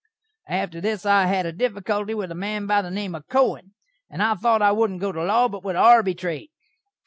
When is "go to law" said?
4.99-5.47